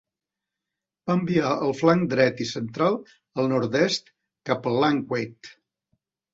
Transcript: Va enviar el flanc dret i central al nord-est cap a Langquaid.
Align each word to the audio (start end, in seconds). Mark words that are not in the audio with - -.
Va 1.11 1.17
enviar 1.19 1.51
el 1.65 1.75
flanc 1.81 2.07
dret 2.15 2.41
i 2.47 2.49
central 2.53 2.99
al 3.43 3.53
nord-est 3.55 4.13
cap 4.53 4.69
a 4.69 4.77
Langquaid. 4.83 5.55